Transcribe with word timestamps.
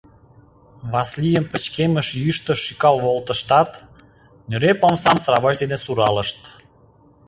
Васлийым 0.91 1.45
пычкемыш 1.51 2.07
йӱштыш 2.23 2.59
шӱкал 2.65 2.95
волтыштат, 3.05 3.71
нӧреп 4.49 4.79
омсам 4.87 5.17
сравоч 5.23 5.55
дене 5.61 5.77
суралышт. 5.83 6.39